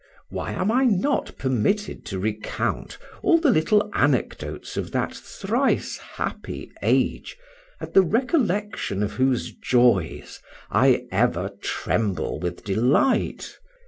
Why 0.29 0.53
am 0.53 0.71
I 0.71 0.85
not 0.85 1.37
permitted 1.37 2.07
to 2.07 2.17
recount 2.17 2.97
all 3.21 3.37
the 3.39 3.51
little 3.51 3.87
anecdotes 3.93 4.75
of 4.75 4.89
that 4.93 5.13
thrice 5.13 5.97
happy 6.15 6.71
age, 6.81 7.37
at 7.79 7.93
the 7.93 8.01
recollection 8.01 9.03
of 9.03 9.11
whose 9.11 9.51
joys 9.53 10.39
I 10.71 11.05
ever 11.11 11.51
tremble 11.61 12.39
with 12.39 12.63
delight? 12.63 13.59